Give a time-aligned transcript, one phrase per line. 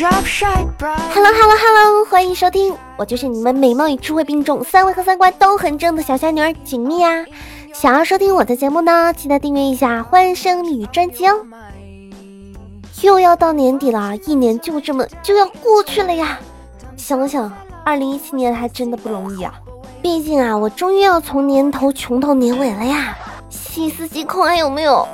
[0.00, 0.10] Hello
[1.12, 7.22] Hello Hello，欢迎收听，我就是你们美貌与智慧并重，三围和三观都很正的小仙女儿锦觅啊！
[7.74, 11.44] 想要收听我的节目呢，记得订阅一下《欢声女》专辑哦。
[13.02, 16.40] 又要到年底了，一年就这么就要过去了呀！
[16.96, 17.52] 想想，
[17.84, 19.52] 二零一七年还真的不容易啊！
[20.00, 23.18] 毕竟啊，我终于要从年头穷到年尾了呀！
[23.50, 25.06] 细思极恐啊，有没有？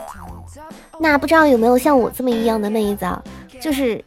[1.00, 3.21] 那不知道有没有像我这么一样的妹子啊？
[3.59, 4.04] 就是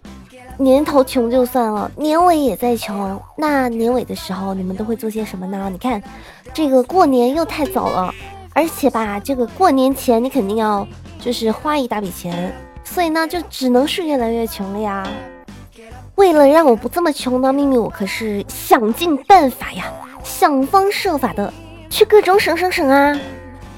[0.61, 3.17] 年头穷就算了，年尾也在穷。
[3.37, 5.69] 那年尾的时候，你们都会做些什么呢？
[5.71, 6.03] 你看，
[6.53, 8.13] 这个过年又太早了，
[8.53, 10.85] 而且吧，这个过年前你肯定要
[11.17, 15.07] 就是花一大笔钱，所以呢，就只能是越来越穷了呀。
[16.15, 19.85] 为了让我不这么穷呢，秘密我可是想尽办法呀，
[20.25, 21.53] 想方设法的
[21.89, 23.17] 去各种省省省啊。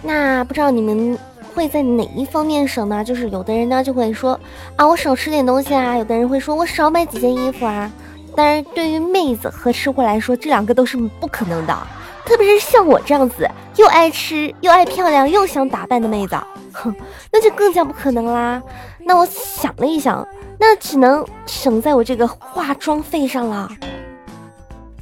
[0.02, 1.16] 那不知道你们。
[1.54, 3.04] 会在哪一方面省呢？
[3.04, 4.40] 就是有的人呢就会说
[4.76, 7.91] 啊，我少吃点东西啊；有的人会说我少买几件衣服啊。
[8.35, 11.77] 但是对于妹子和吃货来说，这两个都是不可能的。
[12.24, 16.38] 特别是像我这样子又爱吃又爱漂亮又想打扮的妹子，
[16.72, 16.96] 哼，
[17.32, 18.62] 那就更加不可能啦。
[18.99, 20.26] 那我想了一想，
[20.57, 23.70] 那只能省在我这个化妆费上了。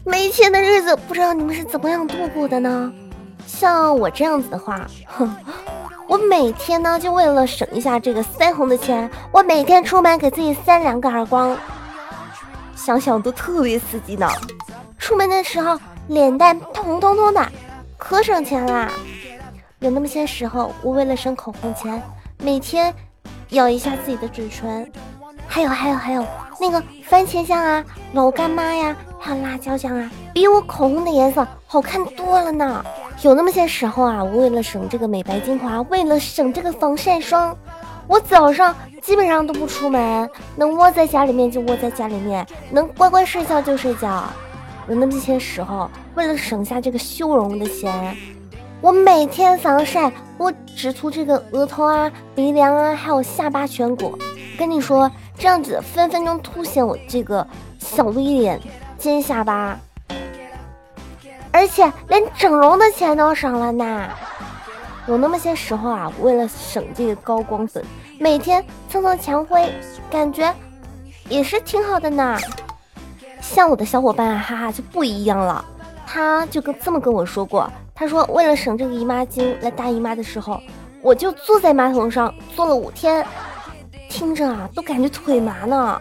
[0.03, 2.91] 没钱的日子，不知道你们是怎么样度过的呢？
[3.45, 5.35] 像我这样子的话，哼。
[6.09, 11.55] 我每天呢，就为了省一下这个腮红的钱，我每天出门给自己扇两个耳光，
[12.75, 14.27] 想想都特别刺激呢。
[14.97, 17.47] 出门的时候脸蛋红彤彤的，
[17.95, 18.91] 可省钱啦。
[19.81, 22.01] 有那么些时候，我为了省口红钱，
[22.39, 22.91] 每天
[23.49, 24.91] 咬一下自己的嘴唇。
[25.47, 26.25] 还有还有还有，
[26.59, 32.83] 那个番茄酱啊、老干妈呀，还有辣椒酱啊，比我口红的颜色好看多了呢。
[33.21, 37.55] 有那么些时候啊，我为了省这个美白精华，为了省这个防晒霜，
[38.07, 44.23] 我早上基本上都不出门，能窝在家里面就窝在家里面，能乖乖睡觉就睡觉。
[44.87, 48.15] 有那么些时候，为了省下这个修容的钱，
[48.79, 54.17] 我每天防晒，我只涂这个额头啊、鼻梁啊，还有下巴颧骨。
[54.57, 57.45] 跟你说，这样子分分钟凸显我这个
[57.79, 58.59] 小 V 脸、
[58.97, 59.77] 尖下巴。
[61.59, 64.09] 而且连整容的钱都省了呢。
[65.07, 67.83] 有那么些时候啊，为了省这个高光粉，
[68.17, 69.69] 每天蹭蹭墙灰，
[70.09, 70.55] 感觉
[71.27, 72.37] 也是挺好的呢。
[73.41, 75.65] 像我的小伙伴啊，哈哈就不一样了，
[76.07, 80.61] 他就跟这么跟我说过，他说为了省这个姨妈巾，来大姨妈的时候，
[81.01, 83.27] 我就坐在马桶上坐了五天，
[84.09, 85.99] 听着啊都感觉腿麻呢。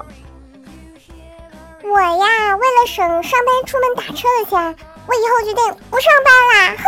[1.83, 4.77] 我呀，为了省上班出门打车的钱。
[5.09, 6.77] 我以后决定不上班啦！
[6.77, 6.85] 哼。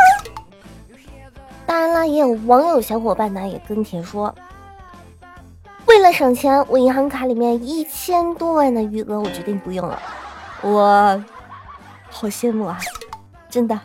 [1.65, 4.35] 当然了，也有网友小伙伴呢也跟帖说，
[5.87, 9.99] 为了省钱，我银行卡里面一千多万的余额，我决定不用了。
[10.63, 11.25] 我
[12.11, 12.79] 好羡慕啊，
[13.49, 13.81] 真的。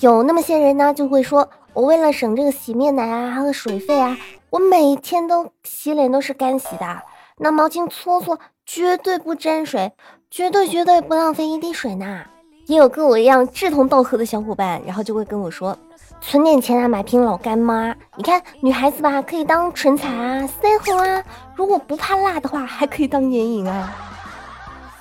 [0.00, 4.16] 有那么些人呢，就会说我为了省这个洗面奶啊，还有水费啊，
[4.48, 7.02] 我每天都洗脸都是干洗的，
[7.36, 9.92] 拿毛巾搓搓，绝对不沾水。
[10.30, 12.22] 绝对绝对不浪费一滴水呢！
[12.66, 15.76] 也有跟我一样志同道合的小伙伴，然后就会跟我说，
[16.20, 17.92] 存点钱啊，买瓶老干妈。
[18.14, 21.24] 你看女孩子吧，可以当唇彩啊、腮红啊，
[21.56, 23.92] 如果不怕辣的话，还可以当眼影啊。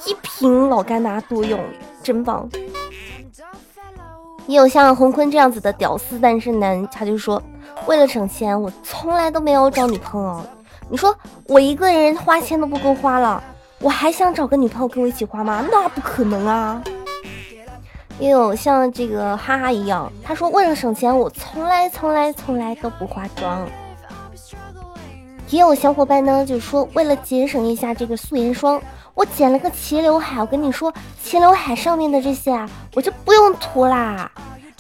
[0.08, 1.60] 一瓶老干妈多用，
[2.02, 2.50] 真棒。
[4.48, 7.40] 也有像洪坤这样子的屌丝单身男，他就说，
[7.86, 10.42] 为了省钱，我从来都没有找女朋友。
[10.90, 11.16] 你说
[11.46, 13.44] 我一个人花钱都不够花了。
[13.82, 15.66] 我还想找个女朋友跟我一起花吗？
[15.72, 16.82] 那不可能啊！
[18.20, 23.66] 也有像这个哈哈一样，他说为了省钱，我从来从来从来都不化妆。
[25.50, 28.82] 也有小伙伴呢，就说为了节省一下这个素颜霜，
[29.14, 30.42] 我剪了个齐刘海。
[30.42, 34.30] 我跟你说，齐刘海上面的这些啊，我就不用涂啦。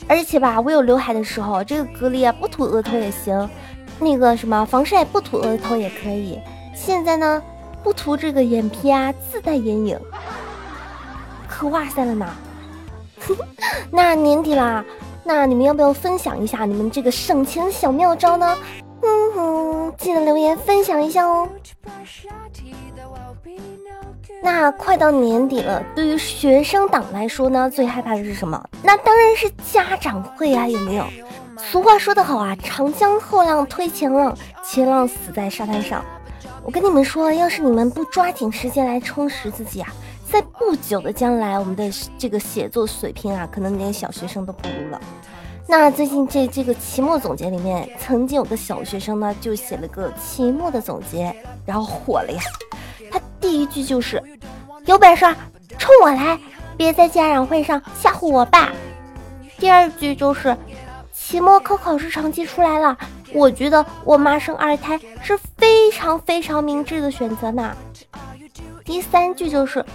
[0.07, 3.49] 而且吧，我有刘海的时候，这个隔离啊，不涂额头也行。
[3.99, 6.37] 那个什么防晒不涂额头也可以。
[6.75, 7.41] 现在呢？
[7.83, 9.99] 不涂这个眼皮啊，自带眼影，
[11.47, 12.27] 可哇塞了呢！
[13.91, 14.83] 那年底啦，
[15.23, 18.57] 那你们要不要分享一下你们这个省钱小妙招呢？
[19.01, 21.47] 嗯哼，记得留言分享一下哦。
[24.41, 28.61] 那快到年底了，对于学生党来说呢，最害怕的是什么？
[28.83, 31.05] 那当然是家长会啊，有没有？
[31.57, 36.03] 俗话说得好啊，长江后浪推前浪，前浪死在沙滩上。
[36.63, 39.91] 我跟你们说，要是你们不抓紧时间来充实自己啊，
[40.29, 45.01] 在不久的将来，我们的这个写作水平啊，可能连小学生都不如了。
[45.67, 51.35] 那最近这这个期末总结里面，曾经有个小学生呢，就写了个期末的总结，
[51.65, 52.41] 然后火了呀。
[53.11, 54.21] 他第一句就是
[54.85, 55.25] ：“有本事
[55.77, 56.39] 冲我来，
[56.75, 58.71] 别在家长会上吓唬我爸。”
[59.57, 60.55] 第二句就是
[61.29, 62.97] ：“期末考考试成绩出来了，
[63.33, 67.71] 我觉得我妈生二胎是非常非常明智的选择呢。”
[68.83, 69.85] 第三句就是：“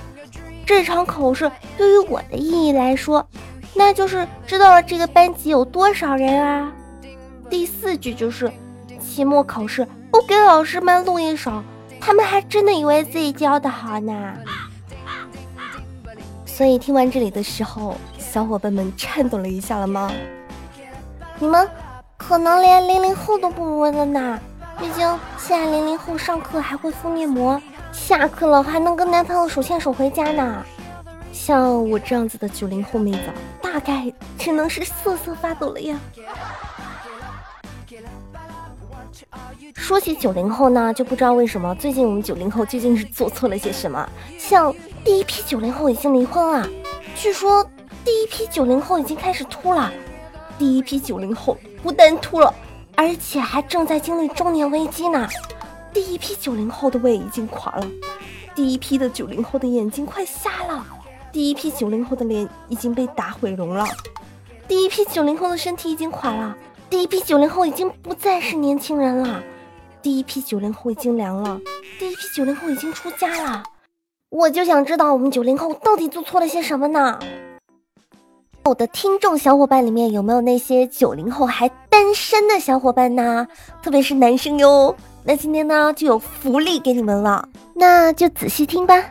[0.64, 3.26] 这场考试对于我的意义来说。”
[3.74, 6.72] 那就是知道了这个班级有多少人啊。
[7.50, 8.48] 第四句就是
[9.00, 11.60] 期末考试不给老师们录一手，
[12.00, 14.34] 他们还真的以为自己教的好呢。
[16.46, 20.12] 所以听完这里的时候，小伙伴们颤抖了一下了吗？
[21.38, 21.68] 你们
[22.16, 24.38] 可能连零零后都不如了呢。
[24.78, 27.60] 毕竟现在零零后上课还会敷面膜，
[27.92, 30.64] 下课了还能跟男朋友手牵手回家呢。
[31.32, 33.20] 像我这样子的九零后妹子，
[33.60, 35.98] 大概只能是瑟瑟发抖了呀。
[39.74, 44.08] 说起九零后呢，就不知道为什么最近我们九零后究竟是做错了些什么。
[44.38, 46.68] 像第一批九零后已经离婚了，
[47.14, 47.64] 据说
[48.04, 49.92] 第一批九零后已经开始秃了。
[50.58, 52.52] 第一批九零后不但秃了，
[52.96, 55.28] 而且还正在经历中年危机呢。
[55.92, 57.86] 第一批九零后的胃已经垮了，
[58.54, 60.84] 第一批的九零后的眼睛快瞎了。
[61.32, 63.84] 第一批九零后的脸已经被打毁容了，
[64.68, 66.56] 第一批九零后的身体已经垮了，
[66.88, 69.42] 第一批九零后已经不再是年轻人了，
[70.00, 71.60] 第一批九零后已经凉了，
[71.98, 73.64] 第一批九零后已经出家了。
[74.30, 77.18] 我就想知道我们九零后到底做错了些什么呢？
[78.66, 83.46] 我的听众小伙伴里面有没有那些九零后还单身的小伙伴呢？
[83.82, 89.04] 特别是男生哟，那今天呢就有福利给你们了，那就仔细听吧。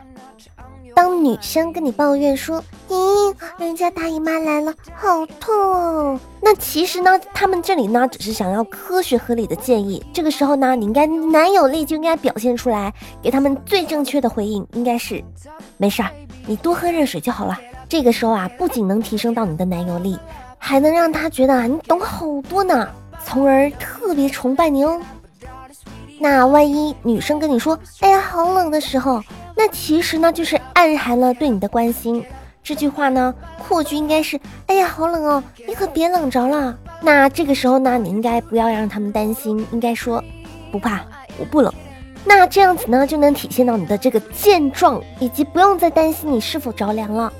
[0.96, 2.60] 当女生跟你抱怨说
[2.90, 10.04] ：“咦，人家大姨妈来了，好痛哦。”那其实呢，他们这里呢只是想要科学合理的建议。
[10.12, 12.92] 这个时候呢，你应该男友力就应该表现出来，
[13.22, 15.22] 给他们最正确的回应，应该是：
[15.76, 16.10] 没事儿，
[16.44, 17.56] 你多喝热水就好了。
[17.88, 20.18] 这个时候啊，不仅能提升到你的男友力，
[20.58, 22.88] 还能让他觉得啊你懂好多呢，
[23.24, 25.00] 从而特别崇拜你哦。
[26.20, 29.22] 那万一女生跟你说：“哎呀，好冷”的时候，
[29.56, 32.24] 那其实呢，就是暗含了对你的关心。
[32.62, 40.22] 这句话呢，扩句应该是：“哎呀，好冷哦，你可别冷着了。”那这个时候呢，你应该不要让他们担心，应该说
[40.72, 41.02] ：“不怕，
[41.38, 41.72] 我不冷。”
[42.24, 47.30] 那这样子呢，就能体现到你的这个健壮，以及不用再担心你是否着凉了。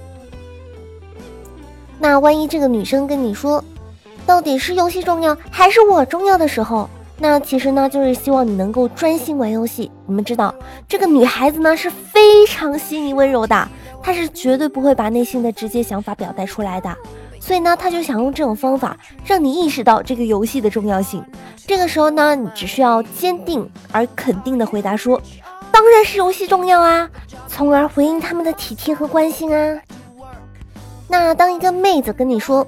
[1.98, 3.62] 那万一这个女生跟你说
[4.26, 9.90] ：“到底是游戏重要，还是我重要的时候？”那其实呢，就是希望你能够专心玩游戏。
[10.06, 10.52] 你们知道，
[10.88, 13.68] 这个女孩子呢是非常细腻温柔的，
[14.02, 16.92] 她是绝对不会把内心的直接想法表达出来的。
[17.38, 21.24] 所以呢，她就想用这种方法让你意识到这个游戏的重要性。
[21.66, 25.20] 这个时候呢，你只需要坚定而肯定的回答说
[25.70, 27.08] ：“当然是游戏重要啊！”
[27.46, 29.78] 从而回应他们的体贴和关心啊。
[31.16, 32.66] 那当一个妹子跟你说：“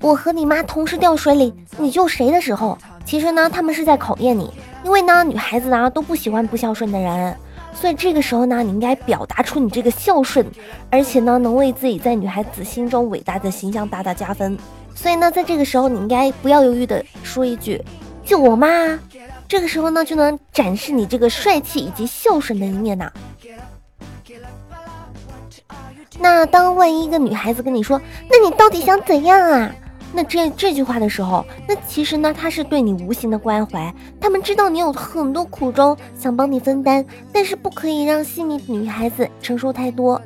[0.00, 4.48] 我和你妈同时掉水里，你救谁的时候？”其实呢，他们是在考验你，
[4.84, 7.36] 因为呢，女孩子呢都不喜欢不孝顺的人，
[7.74, 10.46] 所以这个时候呢，你应该表达出你这个孝顺，
[10.90, 14.56] 而且呢，能为自己在女孩子心中伟大的形象大大加分。
[14.94, 17.82] 所以呢，在这个时候，你应该不要犹豫的说一句
[18.24, 18.96] “救我妈”，
[19.48, 23.12] 这个时候呢，就能展示你这个帅气以及孝顺的一面呐。
[26.20, 29.70] 那当万一一个女孩子跟你说：“那你到底想怎样啊？”
[30.14, 33.92] 那这这句话的时候，那其实呢，她是对你无形的关怀。
[34.20, 40.20] 他们知道你有很多苦衷，想帮你分担，但是不可以让细腻女孩子承受太多。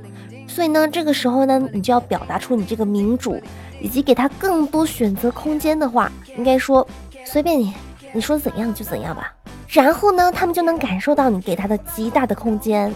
[0.48, 3.40] 所以呢，这个时候呢，你就要表达出你这个民主，
[3.80, 6.84] 以及给他更多选择空间的话，应该说
[7.24, 7.72] 随便你，
[8.12, 9.32] 你说怎样就怎样吧。
[9.68, 12.92] 然后呢，他们就能感受到你给他的极大的空间。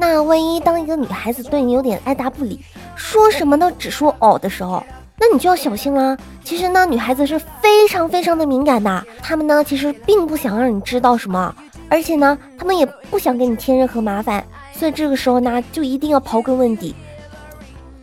[0.00, 2.60] 那万一当一个女孩子对你有点爱答不理，
[2.94, 4.80] 说什么都只说哦的时候，
[5.18, 6.16] 那你就要小心啦。
[6.44, 11.52] 其实呢，女孩子是非常非常的敏感的，她们呢其实并不想让你知道什么，
[11.88, 14.44] 而且呢，她们也不想给你添任何麻烦。
[14.72, 16.94] 所以这个时候呢，就一定要刨根问底，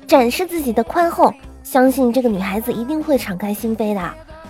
[0.05, 1.33] 展示自己的宽厚，
[1.63, 4.01] 相信这个女孩子一定会敞开心扉的。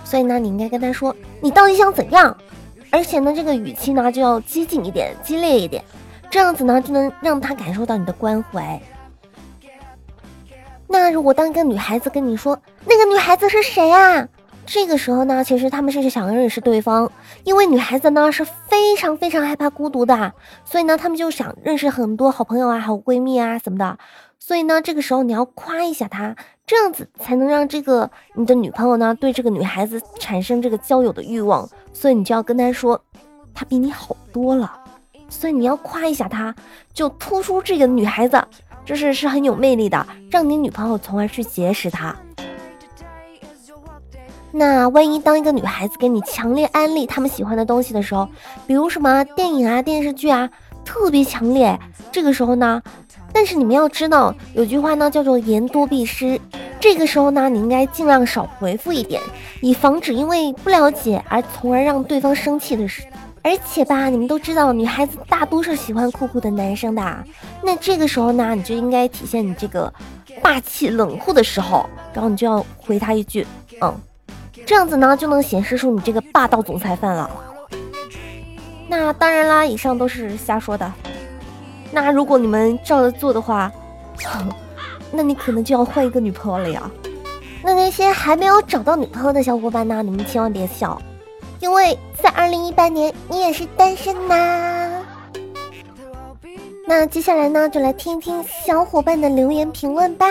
[0.02, 2.36] 所以呢，你应该跟她说，你到底想怎样？
[2.90, 5.84] 而且呢，这个语气呢就要激进一点，激烈一点。
[6.30, 8.80] 这样子呢，就能让他感受到你的关怀。
[10.88, 14.28] 那如果当一个女孩子跟你说，那个女孩子是谁啊？
[14.64, 17.10] 这个时候呢，其实他们是想认识对方，
[17.44, 20.32] 因为女孩子呢是非常非常害怕孤独的，
[20.64, 23.98] 所以呢，他们就想认识很多好朋友啊、好闺蜜啊什么的。
[24.38, 26.34] 所以呢，这个时候你要夸一下她，
[26.66, 31.68] 这样子才能让这个你的女朋友呢对这个女孩子产生这个交友的欲望。
[31.92, 33.00] 所以你就要跟她说，
[33.54, 34.72] 她比你好多了。
[35.28, 36.54] 所以你要夸一下她，
[36.92, 38.42] 就突出这个女孩子，
[38.84, 42.14] 这是是很有魅力的，让你女朋友从而去结识她。
[44.52, 48.26] 那万一当一个女孩子给你强烈安利他们喜欢的东西的时候，
[48.66, 50.48] 比如什么电影啊、电视剧啊，
[50.82, 51.78] 特别强烈，
[52.10, 52.80] 这个时候呢，
[53.34, 56.40] 但是你们要知道，有句话呢叫做言多必失，
[56.80, 59.20] 这个时候呢，你应该尽量少回复一点，
[59.60, 63.02] 以防止因为不了解而从而让对方生气的事。
[63.46, 67.24] 而且吧，你们都知道，女孩子大多是喜欢酷酷的男生的。
[67.62, 69.92] 那这个时候呢，你就应该体现你这个
[70.42, 73.46] 霸气冷酷的时候，然后你就要回他一句，
[73.80, 73.94] 嗯，
[74.66, 77.30] 这样子呢就能显示出你这个霸道总裁范了。
[78.88, 80.92] 那当然啦，以上都是瞎说的。
[81.92, 83.70] 那如果你们照着做的话，
[85.12, 86.90] 那你可能就要换一个女朋友了呀。
[87.62, 91.00] 那那些还没有找到女朋友的小伙伴呢，你们千万别笑。
[91.60, 95.04] 因为在二零一八年，你也是单身呐。
[96.86, 100.26] 那接下来呢，就来听一听小伙伴的留言评论吧。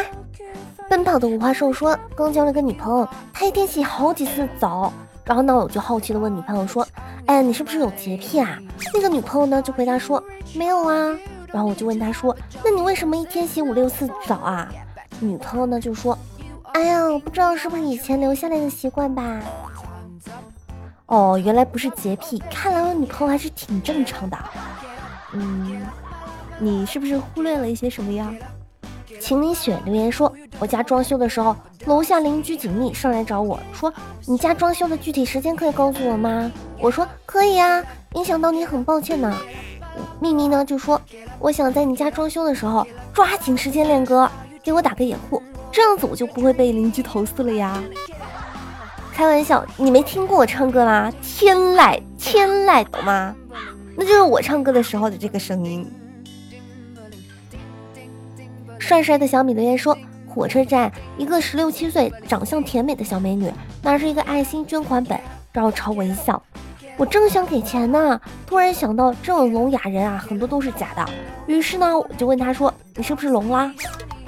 [0.89, 4.93] 奔跑的五花兽说，刚交了个女朋友，他一天洗好几次澡。
[5.25, 6.87] 然后呢，我就好奇的问女朋友说
[7.25, 8.59] ：“哎，你是不是有洁癖啊？”
[8.93, 11.17] 那个女朋友呢就回答说：“没有啊。”
[11.51, 14.69] 然后我就问她说：“那你为什么一天洗五六次澡啊？”
[15.19, 16.15] 女朋友呢就说
[16.73, 19.41] ：“哎呀，我不知道是不是以前留下来的习惯吧。”
[21.07, 24.37] 哦，原来不是洁癖，看来我女朋友还是挺正常的。
[25.33, 25.81] 嗯，
[26.59, 28.33] 你是不是忽略了一些什么呀？
[29.21, 33.93] 秦明雪留言说，我家装修的时候，楼下邻居锦觅上来找我说，
[34.25, 36.51] 你家装修的具体时间可以告诉我吗？
[36.79, 37.83] 我说可以啊，
[38.13, 39.35] 影响到你很抱歉呢。
[40.19, 40.99] 秘密呢就说，
[41.39, 44.29] 我想在你家装修的时候抓紧时间练歌，
[44.63, 47.81] 给我打个掩护，这样子我就不会被邻居投诉了呀。
[49.15, 51.09] 开玩笑，你没听过我唱歌吗？
[51.21, 53.33] 天籁，天籁，懂吗？
[53.95, 55.89] 那就是我唱歌的时候的这个声音。
[58.77, 63.49] 帅帅的小米留言说：火车站一个十六七岁、长相甜美的小美女，
[63.81, 65.17] 拿着一个爱心捐款本，
[65.53, 66.43] 然后朝我一笑。
[66.97, 71.05] 我正想给钱呢，突然想到这种聋哑人啊，很多都是假的。
[71.47, 73.73] 于是呢，我就问他说：“你是不是聋啦？”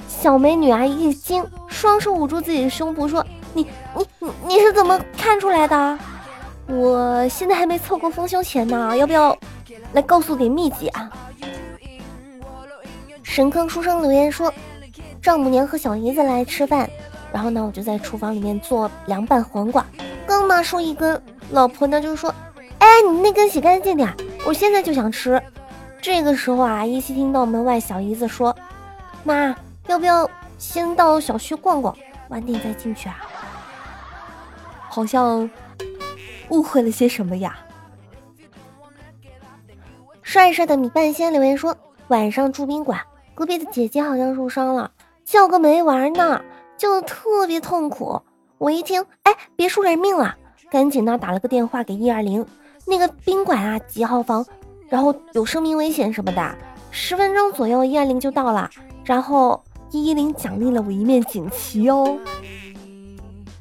[0.08, 3.22] 小美女啊一惊，双手捂住自己的胸部说。
[3.58, 5.98] 你你你你是怎么看出来的？
[6.68, 9.36] 我现在还没凑够丰胸钱呢，要不要
[9.92, 11.10] 来告诉点秘籍啊？
[13.22, 14.52] 神坑书生留言说，
[15.20, 16.88] 丈母娘和小姨子来吃饭，
[17.32, 19.84] 然后呢，我就在厨房里面做凉拌黄瓜，
[20.26, 22.32] 刚拿出一根，老婆呢就说，
[22.78, 24.12] 哎，你那根洗干净点，
[24.46, 25.42] 我现在就想吃。
[26.00, 28.54] 这个时候啊，依稀听到门外小姨子说，
[29.24, 29.54] 妈，
[29.88, 31.96] 要不要先到小区逛逛，
[32.28, 33.16] 晚点再进去啊？
[34.88, 35.48] 好像
[36.50, 37.56] 误会了些什么呀？
[40.22, 41.76] 帅帅的米半仙留言说
[42.08, 43.00] ：“晚上住宾馆，
[43.34, 44.90] 隔壁的姐姐好像受伤了，
[45.24, 46.42] 叫个没完呢，
[46.76, 48.20] 叫的特别痛苦。
[48.58, 50.36] 我一听，哎，别出人命了，
[50.70, 52.44] 赶紧呢打了个电话给一二零，
[52.86, 54.44] 那个宾馆啊几号房，
[54.88, 56.54] 然后有生命危险什么的。
[56.90, 58.68] 十分钟左右，一二零就到了，
[59.04, 62.18] 然后一一零奖励了我一面锦旗哦。”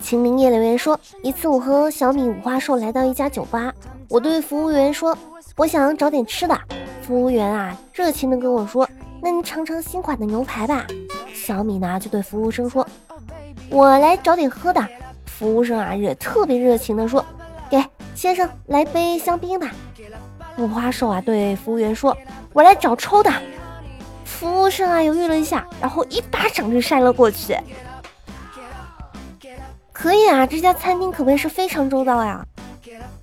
[0.08, 3.74] 秦明业留言说：“一次，我和小米五花兽来到一家酒吧，
[4.08, 5.14] 我对服务员说，
[5.58, 6.58] 我想找点吃的。
[7.02, 8.88] 服务员啊，热情的跟我说，
[9.22, 10.88] 那你尝尝新款的牛排吧。
[11.34, 12.88] 小米呢，就对服务生说，
[13.70, 14.82] 我来找点喝的。
[15.26, 17.26] 服务生啊，也特别热情的说，
[17.70, 17.84] 给
[18.16, 19.72] 先生来杯香槟吧。
[20.58, 22.16] 五花兽啊，对服务员说，
[22.54, 23.30] 我来找抽的。
[24.24, 27.58] 服务生啊，犹豫了一下，然后一巴掌就扇了过去。”
[30.00, 32.46] 可以啊，这家餐厅可谓是非常周到呀。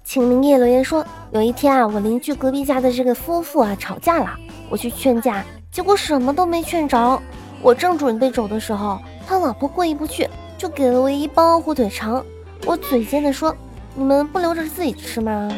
[0.03, 4.37] 请明夜留言说，有一天啊，我邻居隔壁家的这个夫妇啊吵架了，
[4.69, 7.23] 我去劝架，结果什么都没劝着。
[7.63, 10.29] 我正准备走的时候，他老婆过意不去，
[10.59, 12.27] 就给了我一包火腿肠。
[12.67, 13.55] 我嘴贱的说，
[13.95, 15.49] 你们不留着自己吃吗？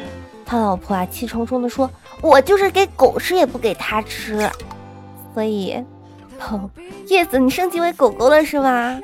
[0.44, 4.50] 他老婆啊气冲冲的说，我就是给狗吃也不给他吃。
[5.32, 5.82] 所以，
[7.08, 9.00] 叶子你升级为狗狗了是吧？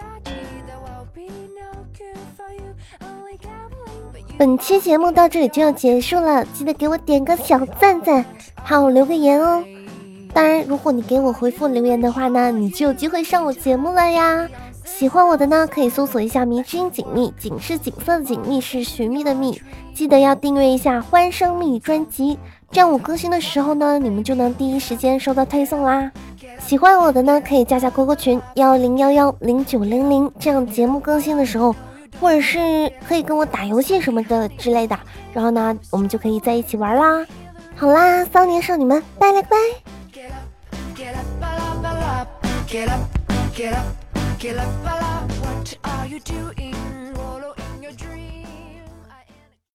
[4.43, 8.25] 本期节目到这里就要结束了，记得给我点个小赞赞，
[8.61, 9.63] 还有留个言哦。
[10.35, 14.49] 当然，如果你给我回复留言的话呢，你就有机会上我节目了呀。
[14.85, 19.63] 喜欢我的呢，可以搜索一下“迷之音锦觅”，锦是锦色的锦，觅是寻觅的觅。
[19.95, 22.37] 记得要订阅一下《欢声蜜语》专辑，
[22.73, 26.11] 这样我更新的时候呢，你们就能第一时间收到推送啦。
[26.59, 31.73] 喜欢我的呢，可以加下 QQ 群幺零幺幺零九零零，这样节目更新的时候，
[32.23, 32.59] 或者是
[33.09, 34.97] 可以跟我打游戏什么的之类的，
[35.35, 37.27] 然后呢，我们就可以在一起玩啦。
[37.75, 39.57] 好啦，骚年少女们，拜了个拜。